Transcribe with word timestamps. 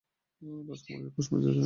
রাজকুমারী 0.67 1.09
খোশমেজাজে 1.15 1.49
নেই। 1.49 1.59